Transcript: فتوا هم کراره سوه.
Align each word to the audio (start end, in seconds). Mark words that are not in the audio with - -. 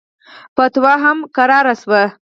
فتوا 0.55 0.93
هم 1.03 1.17
کراره 1.35 1.73
سوه. 1.81 2.03